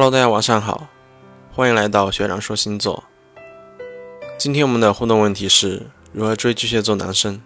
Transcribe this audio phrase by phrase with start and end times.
[0.00, 0.86] Hello，大家晚上好，
[1.52, 3.02] 欢迎来到学长说星座。
[4.38, 7.40] 今天我们的互动问题是如何追巨蟹座男生？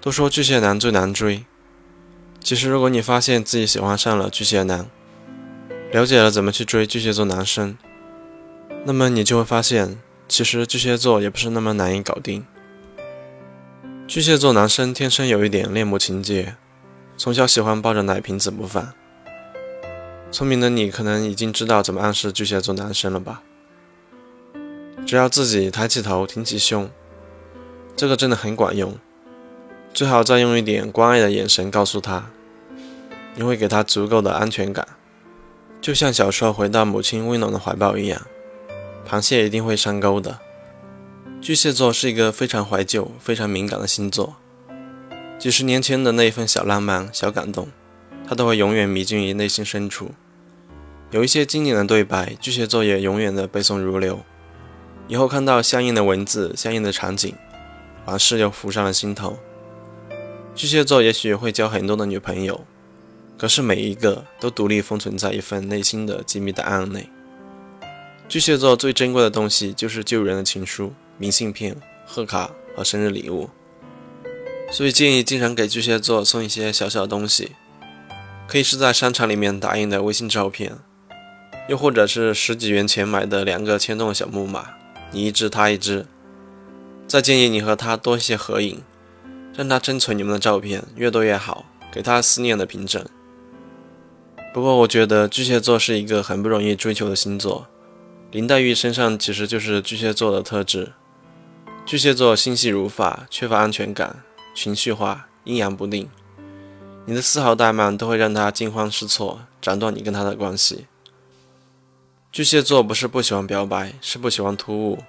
[0.00, 1.44] 都说巨蟹男最难追，
[2.42, 4.88] 其实如果你发现自己喜欢上了巨蟹男，
[5.92, 7.76] 了解了怎么去追巨蟹座男生，
[8.86, 12.46] 那么你就会发现，其实巨蟹座也不是那么难以搞定。
[14.08, 16.56] 巨蟹座男生天生有一点恋母情节，
[17.18, 18.94] 从小喜欢抱着奶瓶子不放。
[20.32, 23.42] 聪明的你可能已经知道怎么暗示巨蟹座男生了吧？
[25.04, 26.88] 只要自己抬起头，挺起胸，
[27.96, 28.96] 这个真的很管用。
[29.92, 32.30] 最好再用一点关爱的眼神告诉他，
[33.34, 34.86] 你会给他足够的安全感，
[35.80, 38.22] 就像小时候回到母亲温暖的怀抱一样。
[39.04, 40.38] 螃蟹一定会上钩的。
[41.40, 44.36] 巨蟹座是一个非常怀旧、非常敏感的星座，
[45.40, 47.66] 几十年前的那一份小浪漫、小感动。
[48.28, 50.12] 他都会永远迷进于内心深处。
[51.10, 54.20] 有一些经典的对白，巨蟹座也永远的背诵如流。
[55.08, 57.34] 以后看到相应的文字、相应的场景，
[58.06, 59.38] 往事又浮上了心头。
[60.54, 62.64] 巨蟹座也许会交很多的女朋友，
[63.36, 67.08] 可是每一个都独立封存在一份内心的机密档案内。
[68.28, 73.50] 巨蟹座最珍贵的东西就是旧人的情书、明信片、贺卡和生日礼物，
[74.70, 77.50] 所以建议经常给巨蟹座送一些小小的东西。
[78.46, 80.78] 可以是在商场里面打印的微信照片，
[81.70, 84.70] 又或者是十几元钱买的两个牵动小木马，
[85.12, 86.04] 你一只他一只。
[87.06, 88.82] 再建议你和他多一些合影，
[89.54, 93.06] 让他珍存你们的照片，越多越好，给他思念的凭证。
[94.52, 97.68] 不过我觉得巨蟹座是一个很不容易追求的星座，
[98.32, 100.90] 林黛玉身上其实就是巨蟹座的特质。
[101.86, 104.24] 巨蟹座心细如发，缺乏安全感，
[104.56, 106.10] 情绪化，阴阳不定。
[107.06, 110.86] 你的丝毫怠慢都会让他惊慌失措，斩断你跟他的关系。
[112.32, 115.00] 巨蟹座不是不喜欢表白，是不喜欢突兀。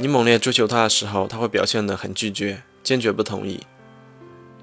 [0.00, 3.60] 你猛烈追求他的时候，他会表现得很拒绝，坚决不同意。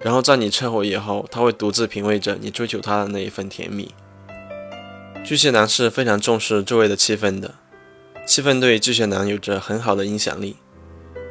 [0.02, 3.94] 然后在你撤回以后，他会独自品味着你追求他的那一份甜蜜。
[5.24, 7.56] 巨蟹男是非常重视周围的气氛的，
[8.26, 10.58] 气氛对巨蟹男有着很好的影响力。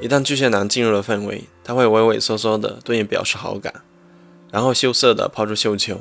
[0.00, 3.82] 一旦巨蟹男进入了氛围，他会畏畏缩缩的对你表示好感。
[4.50, 6.00] 然后羞涩的抛出绣球，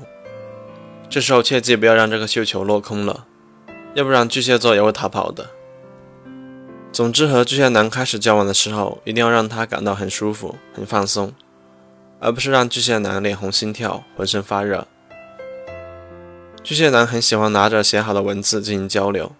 [1.09, 3.25] 这时候切记不要让这个绣球落空了，
[3.97, 5.49] 要不然巨蟹座也会逃跑的。
[6.91, 11.33] 总之，和巨蟹男开始交往的时候，一定要让他感到很舒服、很放松，
[12.19, 14.87] 而不是让巨蟹男脸红心跳、浑身发热。
[16.63, 19.31] 巨蟹男很喜欢拿着写好的文字进行交流，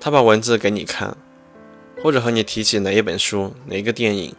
[0.00, 1.14] 他把文字给你看，
[2.02, 4.34] 或者和你提起哪一本书、哪一个电影。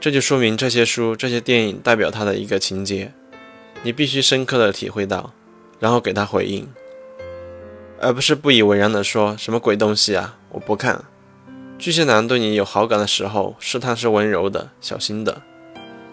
[0.00, 3.12] 这就说明这些书、这些电影代表他的一个情节，
[3.84, 5.32] 你必须深刻的体会到，
[5.78, 6.68] 然后给他回应，
[8.04, 11.02] 而不是不以为然的说什么鬼东西啊，我不看。
[11.78, 15.40] 巨蟹男对你有好感的时候，试探是温柔的、小心的，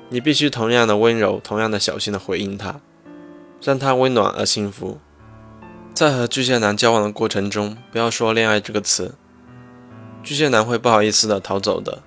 [0.09, 2.79] 你必须同样的温柔、同样的小心的回应他，
[3.61, 4.99] 让他温暖而幸福。
[5.93, 9.13] 在和巨蟹男交往的过程中，不要说恋爱这个词，
[10.23, 12.01] 巨蟹男会不好意思的逃走的。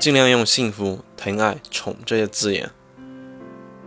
[0.00, 2.70] 尽量用幸福、疼爱、宠这些字眼。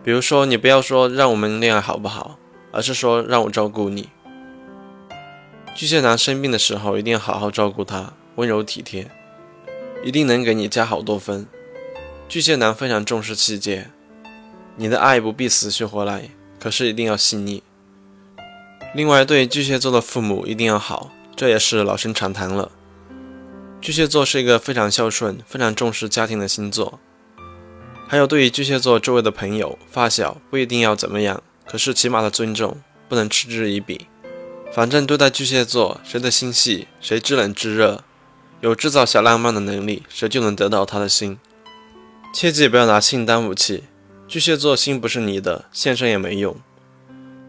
[0.04, 2.38] 比如说，你不要说让我们恋爱好不好，
[2.72, 4.10] 而是说让我照顾你。
[5.74, 9.09] 巨蟹男生病的时候，一定要好好照顾他，温柔体贴，
[10.04, 11.48] 一定能给你加好多分。
[12.28, 13.90] 巨蟹男非常重视细节，
[14.76, 16.30] 你的爱不必死去活来，
[16.60, 17.64] 可是一定要细腻。
[18.94, 22.72] 另外，对巨蟹座的父母一定要好，这也是老生常谈了。
[23.80, 27.00] 巨蟹座是一个非常孝顺、非常重视家庭的星座。
[28.08, 32.78] 还有，对于巨蟹座周围的朋友、发小，不一定要怎么样，可是起码的尊重，
[33.10, 34.08] 不能嗤之以鼻。
[34.74, 38.04] 反正对待巨蟹座，谁的心细，谁知冷知热，
[38.62, 41.38] 有制造小浪漫的能力，谁就能得到他的心。
[42.34, 43.84] 切记不要拿性当武器。
[44.30, 46.56] 巨蟹座心不是你的，献身也没用。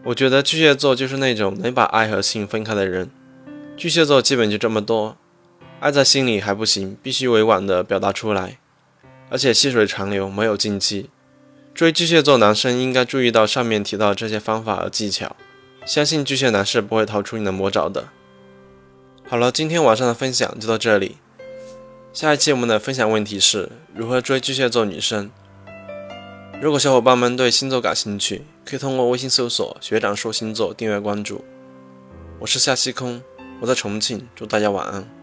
[0.03, 3.09] 我觉得巨蟹座就是那种能把爱和性分开的人。
[3.77, 5.15] 巨蟹座基本就这么多。
[5.79, 8.57] 爱在心里还不行，必须委婉地表达出来，
[9.29, 11.09] 而且细水长流，没有禁忌。
[11.73, 15.37] 追巨蟹座男生应该注意到上面提到这些方法和技巧，
[15.85, 18.09] 相信巨蟹男是不会逃出你的魔爪的。
[19.27, 21.17] 好了，今天晚上的分享就到这里。
[22.13, 25.29] 下一期我们的分享问题是如何追巨蟹座女生。
[26.61, 31.43] 如果小伙伴们对星座感兴趣，可以通过微信搜索“学长说星座”订阅关注。
[32.39, 33.21] 我是夏西空，
[33.59, 35.22] 我在重庆，祝大家晚安。